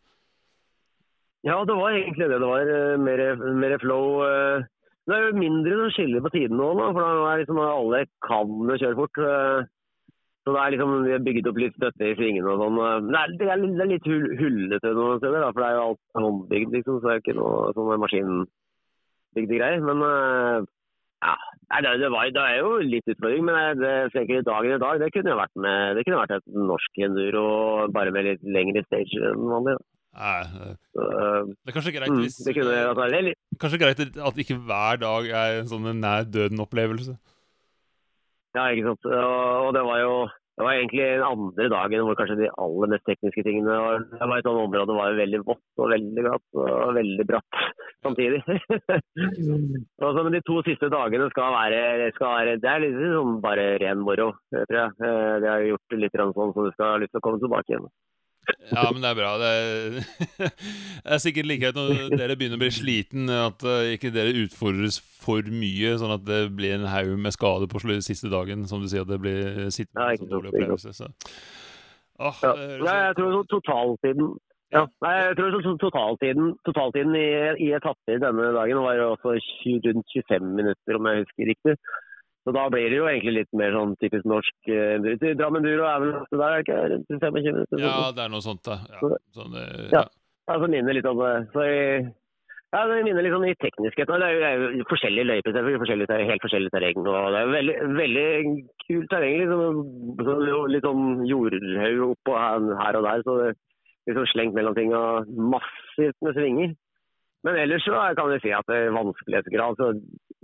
ja, 1.45 1.59
det 1.69 1.75
var 1.77 1.91
egentlig 1.93 2.29
det. 2.31 2.39
Det 2.41 2.49
var 2.49 2.71
eh, 2.77 2.97
mer, 2.97 3.21
mer 3.61 3.75
flow. 3.83 4.23
eh. 4.25 4.63
Det 5.05 5.13
er 5.19 5.27
jo 5.27 5.37
mindre 5.37 5.75
som 5.83 5.91
skiller 5.93 6.23
på 6.25 6.31
tiden 6.33 6.57
nå, 6.57 6.71
for 6.81 7.03
da 7.03 7.33
er 7.35 7.43
liksom 7.43 7.59
alle 7.61 8.07
kan 8.25 8.55
kjøre 8.81 8.97
fort. 8.97 9.19
Så 10.45 10.53
det 10.53 10.61
er 10.61 10.73
liksom, 10.75 10.91
Vi 11.07 11.13
har 11.15 11.23
bygget 11.25 11.47
opp 11.49 11.59
litt 11.63 11.77
støtte 11.79 12.05
i 12.11 12.15
svingene 12.19 12.51
og 12.53 12.61
sånn. 12.61 12.77
Det 13.09 13.17
er, 13.21 13.31
det 13.41 13.47
er, 13.49 13.61
litt- 13.65 13.91
litt 13.95 14.09
hull, 14.13 14.27
hullete 14.43 14.91
noen 14.93 15.23
steder, 15.23 15.41
da, 15.41 15.51
for 15.57 15.65
det 15.65 15.69
er 15.71 15.79
jo 15.79 15.85
alt 15.89 16.03
håndbygd, 16.21 16.75
liksom. 16.77 16.99
Så 17.01 17.09
det 17.09 17.15
er 17.15 17.23
ikke 17.23 17.37
noe 17.39 17.73
sånne 17.79 17.97
maskinbygde 18.05 19.59
greier. 19.61 19.81
Men 19.89 20.05
eh, 20.11 20.69
ja, 21.25 21.35
det, 21.81 21.95
det, 22.05 22.11
var, 22.13 22.29
det 22.37 22.45
er 22.45 22.59
jo 22.61 22.75
litt 22.85 23.09
utfordring, 23.15 23.47
men 23.49 23.81
det 23.81 23.95
tenker 24.13 24.45
dagen 24.45 24.77
i 24.77 24.83
dag 24.83 25.01
det 25.01 25.09
kunne 25.15 25.33
jo 25.33 25.41
vært 25.41 25.57
med, 25.65 25.97
det 25.97 26.05
kunne 26.05 26.21
vært 26.21 26.37
et 26.37 26.59
norsk 26.69 27.01
enduro 27.09 27.45
bare 27.97 28.13
med 28.13 28.29
litt 28.29 28.45
lengre 28.45 28.85
stage 28.85 29.17
enn 29.31 29.49
vanlig. 29.49 29.79
da. 29.81 29.91
Nei, 30.15 30.43
eh, 30.95 31.49
det 31.65 31.73
er 31.73 31.75
kanskje 31.75 31.93
greit 31.97 32.13
mm, 32.13 32.21
hvis 32.23 32.37
det 32.47 32.53
kunne 32.55 32.75
altså, 32.87 33.07
det 33.11 33.23
litt, 33.31 33.39
Kanskje 33.59 33.81
greit 33.83 34.03
at 34.29 34.37
ikke 34.45 34.59
hver 34.69 35.01
dag 35.03 35.31
er 35.41 35.57
en 35.63 35.71
sånn 35.73 35.89
nær 35.99 36.29
døden-opplevelse. 36.29 37.17
Ja, 38.55 38.71
ikke 38.71 38.87
sant. 38.93 39.07
Og, 39.11 39.69
det 39.75 39.83
var 39.83 40.01
jo 40.05 40.17
det 40.55 40.63
var 40.63 40.77
egentlig 40.79 41.03
den 41.03 41.25
andre 41.27 41.65
dagen 41.73 42.05
hvor 42.07 42.15
kanskje 42.15 42.37
de 42.39 42.51
aller 42.63 42.91
mest 42.93 43.03
tekniske 43.09 43.43
tingene 43.43 43.75
var 43.75 44.05
Det 44.07 44.29
var 44.31 44.39
et 44.39 44.47
sånt 44.47 44.61
område 44.63 44.87
det 44.87 44.99
var 45.01 45.09
jo 45.11 45.17
veldig 45.19 45.41
vått 45.49 45.83
og 45.83 45.91
veldig 45.91 46.25
glatt 46.27 46.59
og 46.63 46.93
veldig 46.95 47.27
bratt 47.27 47.59
samtidig. 48.07 48.39
og 50.05 50.15
så, 50.15 50.23
men 50.23 50.37
de 50.37 50.43
to 50.47 50.61
siste 50.69 50.93
dagene 50.95 51.27
skal 51.33 51.57
være, 51.57 52.13
skal 52.15 52.37
være 52.37 52.57
Det 52.63 52.71
er 52.71 52.85
litt 52.85 53.03
sånn 53.03 53.41
bare 53.43 53.67
ren 53.83 54.07
moro, 54.07 54.31
tror 54.55 54.79
jeg. 54.79 54.95
Eh, 55.11 55.35
Det 55.43 55.51
har 55.51 55.67
gjort 55.73 55.99
litt 56.05 56.19
sånn 56.23 56.35
så 56.39 56.51
du 56.55 56.73
skal 56.77 56.93
ha 56.93 57.03
lyst 57.03 57.17
til 57.17 57.23
å 57.23 57.27
komme 57.27 57.43
tilbake 57.43 57.75
igjen. 57.75 57.91
Ja, 58.71 58.87
men 58.91 59.03
det 59.05 59.11
er 59.11 59.19
bra. 59.19 59.33
Det 59.41 59.51
er, 59.51 59.99
det 60.49 61.17
er 61.17 61.23
sikkert 61.23 61.49
like 61.51 61.63
greit 61.65 61.79
når 61.79 62.17
dere 62.17 62.37
begynner 62.39 62.59
å 62.59 62.63
bli 62.65 62.71
sliten, 62.75 63.29
at 63.33 63.67
uh, 63.67 63.83
ikke 63.95 64.13
dere 64.15 64.37
utfordres 64.45 65.01
for 65.25 65.45
mye, 65.49 65.95
sånn 66.01 66.15
at 66.17 66.25
det 66.29 66.41
blir 66.57 66.77
en 66.77 66.89
haug 66.91 67.15
med 67.21 67.37
skade 67.37 67.69
på 67.71 67.83
siste 68.05 68.33
dagen, 68.33 68.67
som 68.71 68.83
du 68.83 68.89
sier, 68.91 69.05
at 69.07 69.13
det 69.13 69.21
blir 69.23 69.69
sittende 69.75 70.11
Ja, 70.11 70.19
sånn 70.21 70.33
dårlig 70.33 70.55
opplevelse. 70.55 70.97
Så. 70.97 71.13
Åh, 72.21 72.43
Ja. 72.45 72.57
Nei, 72.85 72.99
jeg 73.09 73.17
tror 73.19 73.39
så 73.39 73.47
totaltiden 73.57 74.35
ja. 74.75 74.83
Nei, 75.05 75.13
jeg 75.21 75.37
tror 75.39 75.55
så 75.63 75.73
totaltiden, 75.79 76.55
totaltiden 76.67 77.15
i, 77.15 77.29
i 77.63 77.69
etapper 77.77 78.19
denne 78.23 78.49
dagen 78.57 78.81
var 78.83 79.03
også 79.07 79.37
rundt 79.37 80.17
25 80.17 80.49
minutter, 80.59 80.99
om 80.99 81.07
jeg 81.11 81.23
husker 81.23 81.51
riktig. 81.53 81.77
Så 82.45 82.53
da 82.53 82.67
blir 82.69 82.91
det 82.93 82.99
jo 82.99 83.07
egentlig 83.09 83.33
litt 83.39 83.53
mer 83.57 83.73
sånn 83.73 83.95
typisk 84.03 84.27
norsk 84.29 84.69
eh. 84.69 85.07
Drammen 85.39 85.65
Duro 85.65 85.87
er 85.89 86.03
vel 86.03 86.11
ofte 86.19 86.37
der, 86.37 86.51
er 86.51 86.59
det 86.59 86.67
ikke? 86.67 86.83
Rundt 86.93 87.09
25 87.15 87.39
minutter? 87.41 87.81
Ja, 87.87 87.95
det 88.13 88.27
er 88.27 88.35
noe 88.35 88.45
sånt, 88.45 88.61
da. 88.67 88.77
Ja, 88.93 89.15
sånn, 89.39 89.57
eh, 89.63 89.89
Ja. 89.95 90.03
ja. 90.03 90.05
Altså 90.53 90.69
minner 90.69 90.93
litt 90.93 91.07
om 91.09 91.23
det. 91.23 91.33
Så 91.55 91.63
jeg, 91.65 92.03
ja, 92.75 92.81
det 92.91 92.99
minner 93.07 93.25
litt 93.25 93.33
om 93.39 93.45
i 93.49 93.55
tekniske... 93.57 94.05
Det 94.05 94.17
er 94.19 94.35
jo, 94.35 94.41
det 94.43 94.49
er 94.51 94.77
jo 94.77 94.85
forskjellige 94.91 95.29
løyper, 95.31 95.55
selvfølgelig. 95.57 95.81
Forskjellig, 95.87 96.09
ter- 96.11 96.25
helt 96.29 96.45
forskjellig 96.45 96.73
terreng. 96.75 96.99
Og 97.01 97.07
det 97.33 97.39
er 97.41 97.47
jo 97.47 97.55
veldig, 97.55 97.77
veldig 97.97 98.27
kult 98.85 99.09
terreng. 99.15 99.37
Liksom, 99.41 99.79
det 100.21 100.59
litt 100.75 100.85
sånn 100.91 101.07
jordhaug 101.31 102.03
oppå 102.11 102.37
her 102.37 102.99
og 103.01 103.07
der. 103.09 103.25
Så 103.25 103.39
det 103.41 103.47
er 103.55 103.57
liksom 104.13 104.29
slengt 104.35 104.59
mellom 104.59 104.77
ting 104.77 104.93
og 104.93 105.33
massivt 105.55 106.19
med 106.29 106.37
svinger. 106.37 106.75
Men 107.45 107.59
ellers 107.61 107.85
så 107.89 108.05
kan 108.21 108.29
vi 108.35 108.39
si 108.45 108.53
at 108.57 108.69
det 108.69 108.77
er 108.87 108.95
vanskelighetsgrad 108.97 109.81
så 109.81 109.89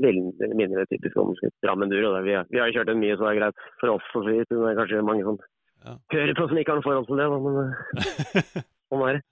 mindre 0.00 0.86
typisk 0.90 1.16
om 1.20 1.34
Drammen 1.64 1.90
Duro. 1.92 2.14
Vi, 2.24 2.34
vi 2.50 2.58
har 2.62 2.72
kjørt 2.74 2.90
den 2.92 3.00
mye, 3.02 3.16
så 3.16 3.26
det 3.28 3.32
er 3.34 3.40
greit 3.42 3.64
for 3.80 3.94
oss 3.96 4.10
å 4.16 4.24
si. 4.26 4.36
Det 4.48 4.58
er 4.72 4.78
kanskje 4.80 5.04
mange 5.06 5.24
som 5.28 5.38
Ja. 5.80 5.94
hører 6.12 6.34
på 6.36 6.48
som 6.50 6.58
ikke 6.60 6.74
har 6.74 6.80
noe 6.80 6.84
forhold 6.84 7.06
til 7.08 7.16
det, 7.20 7.28
men 7.40 7.54
eh, 7.62 8.60
sånn 8.90 9.04
er 9.06 9.14
det. 9.16 9.22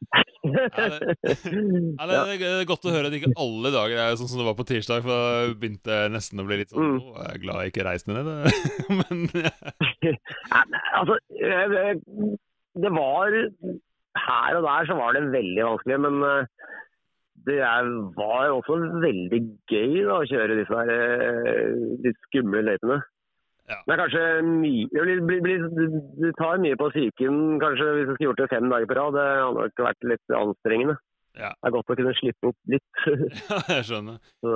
Ja, 1.99 2.07
det, 2.09 2.17
det 2.41 2.49
er 2.49 2.69
godt 2.71 2.87
å 2.89 2.93
høre 2.95 3.11
at 3.11 3.17
ikke 3.19 3.33
alle 3.43 3.73
dager 3.75 3.99
er 4.01 4.17
sånn 4.17 4.31
som 4.31 4.41
det 4.41 4.47
var 4.47 4.57
på 4.57 4.65
tirsdag, 4.69 5.03
for 5.05 5.13
da 5.13 5.53
begynte 5.61 5.99
jeg 5.99 6.13
nesten 6.15 6.41
å 6.41 6.47
bli 6.49 6.61
litt 6.63 6.73
sånn 6.73 6.87
Mm. 6.89 6.99
Å, 7.03 7.25
jeg 7.27 7.35
er 7.35 7.43
glad 7.43 7.61
jeg 7.65 7.73
ikke 7.75 7.87
reiste 7.89 8.15
ned, 8.15 8.29
men 9.01 9.19
Ja, 9.35 9.53
altså, 11.03 11.19
det- 11.37 12.39
det 12.79 12.91
var 12.95 13.35
Her 14.19 14.57
og 14.59 14.65
der 14.65 14.87
så 14.89 14.95
var 14.99 15.13
det 15.17 15.25
veldig 15.33 15.65
vanskelig, 15.67 15.99
men 16.07 16.15
eh, 16.27 16.47
det 17.47 17.61
er, 17.63 17.91
var 18.17 18.51
også 18.57 18.79
veldig 19.03 19.41
gøy 19.71 19.95
da, 20.09 20.19
å 20.19 20.27
kjøre 20.29 20.59
disse 20.59 20.81
her, 20.81 20.91
eh, 20.95 21.79
litt 22.07 22.19
skumle 22.29 22.65
løypene. 22.67 22.99
Ja. 23.69 23.77
Det 23.85 23.93
er 23.93 24.01
kanskje 24.01 24.23
mye 24.49 25.03
det 26.23 26.31
tar 26.39 26.61
mye 26.63 26.79
på 26.81 26.89
psyken 26.95 27.59
kanskje 27.61 27.91
hvis 27.99 28.07
du 28.09 28.15
skulle 28.15 28.31
gjort 28.31 28.41
det 28.41 28.49
fem 28.55 28.71
dager 28.73 28.89
på 28.89 28.97
rad. 28.97 29.19
Det 29.19 29.27
hadde 29.29 29.59
nok 29.59 29.83
vært 29.85 30.07
litt 30.09 30.37
anstrengende. 30.39 30.97
Ja. 31.39 31.51
Det 31.55 31.69
er 31.69 31.75
godt 31.77 31.93
å 31.93 31.97
kunne 31.99 32.15
slippe 32.19 32.51
opp 32.51 32.73
litt. 32.73 33.03
Ja, 33.49 33.59
jeg 33.77 33.85
skjønner. 33.87 34.17
Så, 34.43 34.55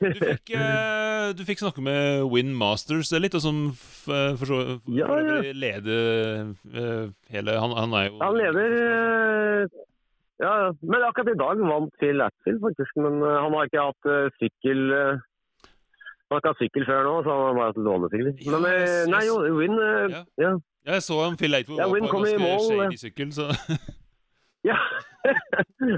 Du 0.00 0.16
fikk, 0.18 0.54
eh, 0.56 1.26
du 1.38 1.42
fikk 1.46 1.60
snakke 1.62 1.84
med 1.84 2.24
Win 2.32 2.54
Masters 2.58 3.12
litt, 3.20 3.36
og 3.38 3.44
som 3.44 3.60
for 3.76 4.48
så 4.48 4.58
vidt 4.64 4.88
Ja, 4.98 5.10
ja. 5.20 5.38
leder 5.52 6.48
eh, 6.72 7.04
hele 7.36 7.58
han, 7.60 7.76
han 7.76 7.94
er 8.00 8.08
jo 8.08 8.18
Han 8.24 8.40
leder 8.40 8.78
eh, 8.80 9.78
Ja, 10.38 10.72
men 10.82 11.02
akkurat 11.02 11.32
i 11.32 11.38
dag 11.38 11.62
vant 11.66 11.94
Phil 11.98 12.22
Atfield, 12.22 12.60
faktisk. 12.62 12.96
Men 13.02 13.22
eh, 13.26 13.38
han 13.42 13.56
har 13.56 13.66
ikke 13.66 13.88
hatt 13.90 14.10
eh, 14.12 14.30
sykkel 14.38 14.84
eh, 14.94 15.20
Han 16.28 16.36
har 16.36 16.42
ikke 16.42 16.52
hatt 16.52 16.62
sykkel 16.62 16.86
før 16.86 17.06
nå, 17.08 17.14
så 17.26 17.34
han 17.34 17.46
har 17.48 17.58
bare 17.58 17.72
hatt 17.72 17.84
lånesykkel. 17.88 18.32
Ja, 18.46 18.62
Men 18.62 19.14
nei, 19.14 19.22
jo, 19.26 19.38
Win 19.58 19.78
Ja. 20.14 20.24
ja. 20.44 20.56
Jeg 20.88 21.04
så 21.04 21.20
en 21.26 21.36
Phil 21.36 21.54
Eightwood 21.56 21.80
Ja, 21.80 21.88
var 21.88 21.98
på 21.98 22.04
en 22.04 22.12
ganske 22.14 22.40
mål, 22.40 22.66
shady 22.68 23.00
sykkel, 23.00 23.32
så 23.34 23.48
ja. 24.70 24.78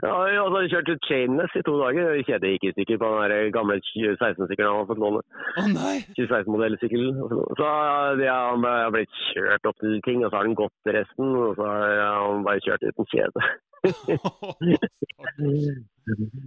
ja, 0.04 0.42
og 0.42 0.50
så 0.52 0.60
kjørte 0.72 0.96
Chainless 1.06 1.54
i 1.58 1.62
to 1.66 1.74
dager. 1.80 2.18
Kjede 2.28 2.50
gikk 2.54 2.66
i 2.68 2.72
stykker 2.74 3.00
på 3.00 3.10
den 3.32 3.52
gamle 3.54 3.76
2016-sykkelen 3.86 4.70
han 4.70 4.82
har 4.82 4.88
fått 4.90 5.02
låne. 5.02 5.22
Å 5.60 5.64
nei! 5.72 5.94
2016-modellsykkel. 6.18 7.06
Så 7.60 7.70
ja, 8.24 8.36
han 8.52 8.66
har 8.68 8.92
blitt 8.94 9.16
kjørt 9.30 9.70
opp 9.70 9.80
til 9.80 9.96
ting, 10.06 10.24
og 10.24 10.30
så 10.30 10.40
har 10.40 10.48
han 10.48 10.58
gått 10.58 10.92
resten. 10.98 11.32
Og 11.40 11.56
så 11.58 11.68
har 11.68 11.96
han 12.26 12.46
bare 12.46 12.64
kjørt 12.66 12.86
uten 12.88 13.10
kjede. 13.14 13.50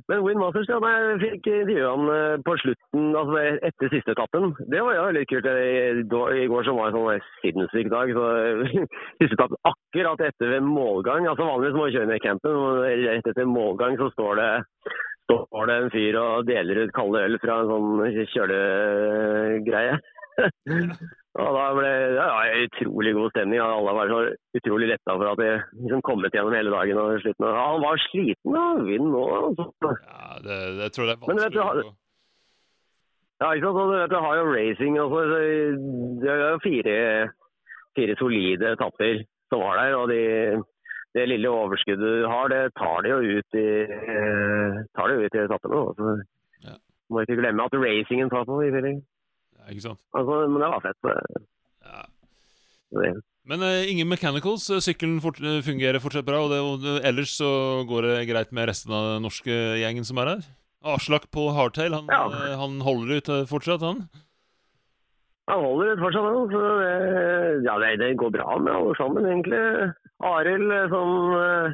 Men 0.10 0.24
Win 0.26 0.40
Masters, 0.42 0.68
ja, 0.70 0.78
jeg 0.84 1.20
fikk 1.22 1.48
intervjue 1.48 1.88
han 1.88 2.10
eh, 2.12 2.42
på 2.46 2.54
slutten, 2.60 3.04
altså 3.16 3.38
etter 3.70 3.88
siste 3.94 4.12
etappen. 4.16 4.44
Det 4.72 4.82
var 4.84 4.94
jo 4.98 5.04
litt 5.16 5.30
kult. 5.32 5.48
I 5.48 6.04
går- 6.10 6.66
så 6.68 6.74
var 6.76 6.86
det 6.92 6.92
en 6.92 6.98
sånn 6.98 7.22
sinnssyk 7.42 7.88
dag. 7.94 8.08
så 8.18 8.24
Siste 9.22 9.36
etappen 9.38 9.60
akkurat 9.72 10.20
etter 10.28 10.48
ved 10.56 10.64
målgang. 10.68 11.22
altså 11.30 11.48
Vanligvis 11.48 11.78
må 11.78 11.84
du 11.88 11.94
kjøre 11.98 12.10
ned 12.12 12.20
i 12.20 12.28
campen, 12.28 12.54
og 12.60 12.68
rett 12.84 13.30
etter 13.32 13.46
målgang 13.50 13.94
så 14.02 14.08
står 14.16 14.34
det 14.42 14.52
står 15.24 15.64
det 15.70 15.76
en 15.80 15.94
fyr 15.94 16.14
og 16.20 16.48
deler 16.50 16.82
ut 16.84 16.96
kalde 16.96 17.24
øl 17.26 17.36
fra 17.40 17.54
en 17.62 17.72
sånn 17.72 17.90
kjølegreie. 18.34 19.94
Og 21.34 21.50
da 21.58 21.64
ble 21.74 21.90
det 21.90 22.14
ja, 22.20 22.66
utrolig 22.68 23.14
god 23.18 23.32
stemning. 23.34 23.60
Alle 23.64 23.94
var 23.98 24.12
så 24.12 24.20
utrolig 24.60 24.90
letta 24.92 25.16
for 25.18 25.32
at 25.32 25.40
de 25.42 25.48
liksom 25.82 26.02
kommet 26.06 26.36
gjennom 26.36 26.54
hele 26.54 26.70
dagen. 26.74 27.00
og 27.02 27.22
slutten. 27.24 27.48
Ja, 27.50 27.64
han 27.72 27.82
var 27.82 28.02
sliten 28.06 28.58
av 28.60 28.84
vind 28.86 29.08
nå. 29.10 29.24
Altså. 29.40 29.66
Ja, 30.06 30.28
det, 30.46 30.58
det 30.78 30.90
tror 30.94 31.10
jeg 31.10 31.16
er 31.18 31.24
Men 31.26 31.42
vet 31.42 31.48
vanskelig 31.48 31.56
du, 31.58 31.62
har- 31.64 31.96
Ja, 33.42 33.48
ikke 33.58 33.66
sant? 33.66 33.80
Du 33.82 33.96
vet, 33.98 34.12
du 34.14 34.20
har 34.28 34.36
jo 34.38 34.52
racing 34.54 35.00
også. 35.02 35.24
så 35.32 35.40
Det 36.22 36.30
er 36.36 36.44
jo 36.54 36.60
fire, 36.68 36.98
fire 37.98 38.16
solide 38.22 38.70
etapper 38.78 39.24
som 39.50 39.60
var 39.66 39.82
der. 39.82 39.96
og 39.98 40.06
de, 40.14 40.22
Det 41.18 41.28
lille 41.30 41.50
overskuddet 41.50 42.00
du 42.22 42.28
har, 42.30 42.48
det 42.54 42.62
tar 42.78 43.02
de 43.06 43.10
jo 43.10 43.18
ut 43.40 43.58
i, 43.58 43.66
eh, 43.86 44.78
tar 44.98 45.08
de 45.10 45.18
jo 45.18 45.26
ut 45.26 45.36
i 45.36 45.42
etappene. 45.48 45.82
Så 45.98 46.14
Ja. 46.70 46.78
Må 47.10 47.26
ikke 47.26 47.42
glemme 47.42 47.66
at 47.66 47.74
racingen 47.74 48.30
tar 48.30 48.46
på 48.46 48.62
i 48.64 48.72
tillegg. 48.72 49.02
Ja, 49.64 49.72
ikke 49.72 49.86
sant? 49.88 50.02
Altså, 50.14 50.40
men 50.52 50.60
det 50.60 50.72
var 50.74 50.84
fett. 50.84 51.12
Ja. 51.84 52.02
Det. 52.94 53.14
Men 53.48 53.64
uh, 53.64 53.84
ingen 53.90 54.08
mechanicals. 54.08 54.70
eh, 54.72 54.80
Sykkelen 54.84 55.22
fort, 55.24 55.40
eh, 55.44 55.62
fungerer 55.66 56.00
fortsatt 56.04 56.28
bra. 56.28 56.42
Og, 56.46 56.52
det, 56.52 56.60
og 56.64 57.00
ellers 57.04 57.34
så 57.40 57.48
går 57.90 58.06
det 58.08 58.18
greit 58.30 58.52
med 58.56 58.68
resten 58.70 58.94
av 58.96 59.08
den 59.16 59.26
norske 59.26 59.56
gjengen 59.82 60.06
som 60.08 60.20
er 60.24 60.36
her. 60.36 60.44
Aslak 60.84 61.30
på 61.32 61.48
hardtail, 61.56 61.96
han, 61.96 62.08
Ja. 62.12 62.28
eh, 62.28 62.58
han 62.60 62.80
holder 62.84 63.18
ut 63.20 63.30
eh, 63.32 63.46
fortsatt, 63.48 63.82
han? 63.84 64.04
Han 65.52 65.64
holder 65.64 65.94
ut 65.96 66.04
fortsatt, 66.04 66.28
han. 66.28 66.52
Så 66.52 66.62
det, 66.84 66.94
ja, 67.68 67.76
det, 67.80 67.92
det 68.04 68.14
går 68.20 68.32
bra 68.36 68.58
med 68.60 68.74
alle 68.76 68.96
sammen, 69.00 69.28
egentlig. 69.28 69.64
Arild, 70.24 70.72
eh, 70.72 70.88
som 70.92 71.10
uh, 71.36 71.74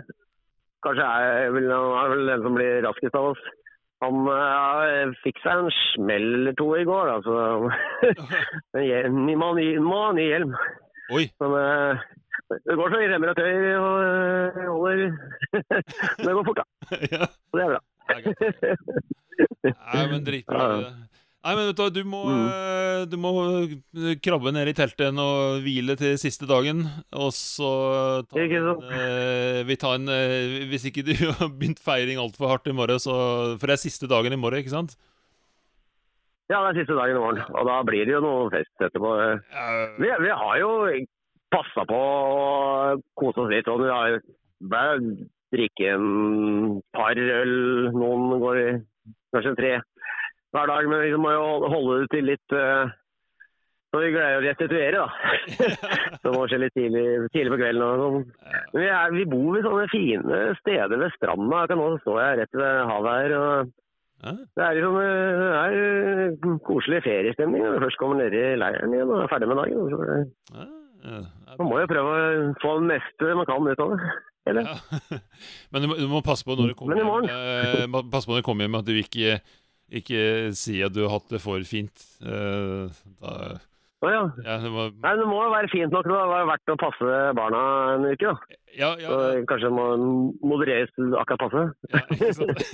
kanskje 0.86 1.06
er, 1.06 1.50
er 1.50 2.14
vel 2.14 2.30
den 2.32 2.46
som 2.46 2.56
blir 2.58 2.80
raskest 2.86 3.18
av 3.20 3.34
oss. 3.36 3.44
Han 4.00 4.30
eh, 4.32 5.16
fikk 5.26 5.42
seg 5.44 5.66
en 5.66 5.74
smell 5.76 6.28
eller 6.38 6.56
to 6.60 6.70
i 6.80 6.86
går, 6.88 7.10
altså. 7.18 7.72
Så 8.72 8.84
men 9.12 9.34
må 9.40 9.50
ha 10.06 10.14
gi 10.16 10.30
hjelm. 10.30 10.56
Oi! 11.12 11.26
Men 11.42 11.56
eh, 11.60 12.08
det 12.66 12.78
går 12.80 12.94
så 12.94 13.02
i 13.04 13.10
remmer 13.12 13.34
og 13.34 13.38
tøy 13.38 13.54
og 13.78 13.98
eh, 14.06 14.70
holder 14.70 15.02
det 16.26 16.34
går 16.38 16.48
fort, 16.48 16.62
da. 16.62 16.66
ja, 17.16 17.28
det 17.58 17.66
er 17.66 17.74
bra. 17.76 17.82
Nei, 19.70 20.06
men 20.10 20.26
dritbra. 20.26 20.66
Ja. 20.80 20.92
Nei, 21.40 21.54
men 21.56 21.70
vet 21.70 21.78
du 21.80 22.02
du 22.02 22.04
må, 22.04 22.20
Mm. 22.28 22.48
eh, 22.52 23.06
du 23.08 23.16
må 23.16 23.30
eh, 23.64 24.16
krabbe 24.20 24.52
ned 24.52 24.68
i 24.68 24.74
teltet 24.76 25.16
og 25.24 25.62
hvile 25.64 25.96
til 25.96 26.18
siste 26.20 26.44
dagen. 26.50 26.82
Og 27.16 27.32
så 27.32 27.70
ta 28.28 28.40
en, 28.44 28.82
eh, 28.92 29.64
vi 29.64 29.78
tar 29.80 29.96
en 29.96 30.06
Hvis 30.68 30.84
ikke 30.90 31.06
du 31.08 31.14
har 31.40 31.48
begynt 31.48 31.80
feiring 31.80 32.20
altfor 32.20 32.50
hardt 32.52 32.68
i 32.68 32.76
morgen, 32.76 33.00
så 33.00 33.56
For 33.58 33.68
det 33.72 33.78
er 33.78 33.84
siste 33.88 34.10
dagen 34.12 34.34
i 34.36 34.42
morgen, 34.42 34.60
ikke 34.60 34.76
sant? 34.76 34.98
Ja, 36.52 36.60
det 36.66 36.76
er 36.76 36.82
siste 36.84 36.98
dagen 37.00 37.16
i 37.16 37.24
morgen. 37.24 37.44
Og 37.56 37.66
da 37.72 37.78
blir 37.88 38.04
det 38.10 38.16
jo 38.18 38.22
noe 38.26 38.50
fest 38.52 38.84
etterpå. 38.84 39.16
Vi, 40.02 40.10
vi 40.26 40.30
har 40.34 40.56
jo 40.60 40.72
passa 41.54 41.86
på 41.88 42.00
å 42.00 43.02
kose 43.16 43.46
oss 43.46 43.52
litt. 43.54 43.68
Og 43.70 43.80
vi 43.86 43.92
har 43.94 44.20
bare 44.60 44.98
drikke 45.54 45.94
en 45.96 46.82
par 46.94 47.16
øl, 47.16 47.92
noen 47.96 48.40
går 48.42 48.60
i 48.66 48.70
kanskje 49.34 49.56
tre 49.62 49.72
hver 50.56 50.72
dag. 50.72 50.90
Men 50.92 51.04
vi 51.06 51.20
må 51.22 51.34
jo 51.36 51.46
holde 51.74 52.00
det 52.04 52.10
til 52.14 52.28
litt 52.30 52.56
uh, 52.58 52.92
Så 53.90 54.04
vi 54.04 54.12
greier 54.14 54.38
å 54.38 54.46
restituere, 54.46 55.02
da. 55.02 55.08
Det 56.24 56.34
må 56.36 56.46
skje 56.52 56.60
litt 56.62 56.76
tidlig, 56.78 57.06
tidlig 57.34 57.54
på 57.56 57.60
kvelden. 57.64 57.84
og 57.86 58.04
sånn. 58.04 58.26
Vi, 58.76 58.86
er, 58.86 59.14
vi 59.16 59.26
bor 59.32 59.52
ved 59.56 59.66
sånne 59.66 59.88
fine 59.94 60.42
steder 60.62 61.02
ved 61.02 61.14
stranda. 61.18 61.64
Akkurat 61.66 61.80
Nå 61.82 61.92
står 62.04 62.20
jeg 62.22 62.40
rett 62.44 62.60
ved 62.62 62.82
havet 62.92 63.20
her. 63.24 63.38
og 63.40 63.76
det 64.20 64.64
er 64.66 64.74
liksom 64.76 64.96
eh, 65.00 65.38
det 65.40 65.50
er 65.56 65.76
eh, 65.80 66.56
koselig 66.68 66.98
feriestemning 67.06 67.62
når 67.64 67.78
du 67.78 67.84
først 67.86 68.00
kommer 68.02 68.18
ned 68.20 68.34
i 68.36 68.42
leiren 68.60 68.92
igjen 68.92 69.14
og 69.16 69.22
er 69.24 69.30
ferdig 69.32 69.48
med 69.48 69.62
dagen. 69.62 69.94
Så 71.00 71.60
Man 71.62 71.70
må 71.70 71.78
jo 71.80 71.88
prøve 71.88 72.16
å 72.18 72.50
få 72.60 72.74
det 72.82 72.90
meste 72.90 73.30
man 73.40 73.48
kan 73.48 73.70
ut 73.70 73.84
av 73.86 73.94
det. 73.96 74.10
Eller? 74.52 74.68
Ja. 74.68 75.20
Men 75.72 75.86
du 75.86 75.88
må, 75.88 75.96
du 76.02 76.08
må 76.12 76.20
passe 76.26 76.44
på 76.44 76.58
når 76.60 76.74
du 76.74 76.76
kommer 76.82 76.98
Men 77.00 77.06
i 77.06 77.08
morgen. 77.08 77.32
hjem, 77.32 77.96
eh, 77.96 78.12
passe 78.12 78.28
på 78.28 78.36
når 78.36 78.44
du 78.44 78.48
kommer 78.50 78.68
hjem 78.68 78.78
at 78.82 78.90
du 78.92 78.94
ikke, 79.00 79.40
ikke 79.92 80.52
si 80.58 80.80
at 80.86 80.94
du 80.96 81.04
har 81.06 81.18
hatt 81.18 81.30
det 81.34 81.42
for 81.44 81.64
fint. 81.68 82.06
Uh, 82.24 82.88
da, 83.22 83.58
Å 84.00 84.12
ja. 84.12 84.24
Ja, 84.46 84.58
det 84.64 84.72
må... 84.72 84.88
Nei, 85.04 85.14
det 85.20 85.28
må 85.28 85.42
jo 85.44 85.52
være 85.52 85.72
fint 85.74 85.92
nok. 85.92 86.08
Det 86.08 86.16
var 86.16 86.48
verdt 86.48 86.72
å 86.72 86.78
passe 86.80 87.16
barna 87.36 87.62
en 87.96 88.06
uke, 88.08 88.32
da. 88.32 88.36
ja, 88.78 88.92
ja, 89.02 89.10
Så 89.10 89.46
kanskje 89.50 89.68
det 89.68 89.76
må 89.76 89.88
modereres 90.54 90.94
akkurat 91.20 91.42
passe. 91.44 91.64
ja, 91.92 92.00
ikke 92.16 92.34
sant? 92.38 92.60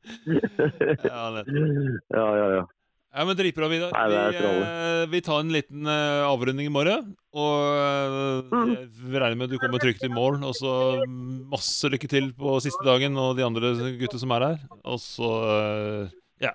ja, 1.10 1.24
ja, 1.40 2.28
ja, 2.38 2.46
ja, 2.60 2.64
ja. 3.12 3.18
Ja, 3.18 3.24
men 3.26 3.36
Dritbra, 3.36 3.66
Vidar. 3.68 3.90
Vi, 3.90 4.36
eh, 4.38 5.06
vi 5.10 5.20
tar 5.20 5.40
en 5.40 5.48
liten 5.52 5.86
eh, 5.86 6.22
avrunding 6.26 6.66
i 6.66 6.70
morgen. 6.70 7.16
Og 7.34 7.56
eh, 7.74 8.42
Mm. 8.50 8.74
regner 9.12 9.36
med 9.36 9.44
at 9.48 9.50
du 9.50 9.58
kommer 9.58 9.78
trygt 9.82 10.04
i 10.04 10.08
mål. 10.08 10.38
Og 10.46 10.54
så 10.54 11.02
masse 11.50 11.90
lykke 11.90 12.08
til 12.08 12.32
på 12.38 12.54
siste 12.62 12.84
dagen 12.86 13.16
og 13.18 13.36
de 13.36 13.42
andre 13.46 13.74
gutta 13.98 14.18
som 14.18 14.30
er 14.36 14.46
her. 14.46 14.58
Og 14.84 14.98
så 15.02 15.30
eh, 15.50 16.10
ja. 16.46 16.52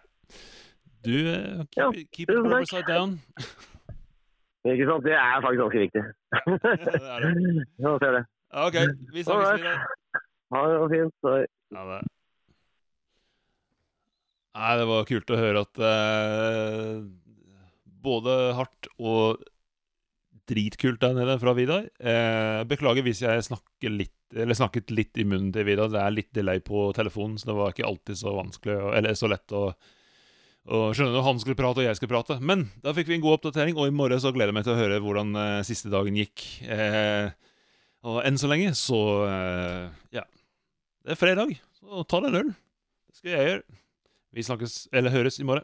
Du 1.04 1.12
eh, 1.28 1.66
keep, 1.76 2.08
keep 2.16 2.30
it 2.32 2.40
upside 2.40 2.88
down. 2.88 3.20
Ikke 4.66 4.88
sant? 4.90 5.04
Det 5.06 5.14
er 5.14 5.44
faktisk 5.44 5.62
ganske 5.62 5.84
viktig. 5.84 6.04
det 6.64 7.04
er 7.04 7.20
det. 7.22 7.34
Ja. 7.84 7.98
Ja, 8.56 8.68
OK. 8.70 8.80
Vi 9.14 9.24
snakkes 9.28 9.60
Vidar. 9.60 9.86
Ha 10.56 10.64
det 10.72 10.90
fint. 10.96 11.14
Ha 11.76 11.84
det. 11.92 12.02
Nei, 14.56 14.72
det 14.80 14.88
var 14.88 15.08
kult 15.10 15.32
å 15.36 15.40
høre 15.40 15.66
at 15.66 15.82
eh, 15.84 17.02
både 18.06 18.36
hardt 18.56 18.88
og 18.96 19.44
dritkult 20.48 21.02
der 21.02 21.16
nede 21.18 21.36
fra 21.42 21.56
Vidar. 21.58 21.90
Eh, 22.00 22.62
beklager 22.70 23.04
hvis 23.06 23.24
jeg 23.26 23.44
litt, 23.92 24.16
snakket 24.56 24.94
litt 24.94 25.20
i 25.20 25.26
munnen 25.28 25.52
til 25.56 25.68
Vidar. 25.68 25.92
Det 25.92 26.02
er 26.02 26.16
litt 26.16 26.32
delay 26.38 26.62
på 26.64 26.88
telefonen, 26.96 27.40
så 27.42 27.50
det 27.52 27.58
var 27.58 27.76
ikke 27.76 27.88
alltid 27.90 28.20
så 28.22 28.36
vanskelig 28.38 28.80
Eller 28.96 29.18
så 29.18 29.30
lett 29.32 29.56
å, 29.56 29.68
og 30.66 30.96
skjønne 30.98 31.14
når 31.14 31.26
han 31.28 31.40
skulle 31.42 31.60
prate 31.60 31.82
og 31.82 31.88
jeg 31.90 32.00
skulle 32.00 32.16
prate. 32.16 32.40
Men 32.42 32.68
da 32.86 32.94
fikk 32.96 33.12
vi 33.12 33.20
en 33.20 33.26
god 33.26 33.40
oppdatering, 33.40 33.78
og 33.78 33.90
i 33.90 33.96
morgen 33.96 34.22
så 34.22 34.34
gleder 34.34 34.54
jeg 34.54 34.60
meg 34.60 34.68
til 34.68 34.76
å 34.78 34.80
høre 34.80 35.02
hvordan 35.04 35.40
eh, 35.42 35.64
siste 35.68 35.92
dagen 35.94 36.18
gikk. 36.18 36.46
Eh, 36.64 37.28
og 38.06 38.22
enn 38.26 38.38
så 38.40 38.50
lenge 38.52 38.72
så 38.78 39.02
eh, 39.28 39.84
Ja. 40.22 40.26
Det 41.06 41.14
er 41.14 41.20
fredag, 41.22 41.52
så 41.78 42.02
ta 42.10 42.18
deg 42.24 42.32
en 42.32 42.40
øl. 42.40 42.48
Det 43.12 43.20
skal 43.20 43.36
jeg 43.36 43.50
gjøre. 43.50 43.66
Vi 44.36 44.44
snakkes, 44.44 44.88
eller 44.94 45.13
høres, 45.13 45.39
i 45.39 45.48
morgen. 45.48 45.63